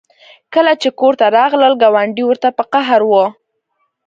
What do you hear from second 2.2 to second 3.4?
ورته په قهر وه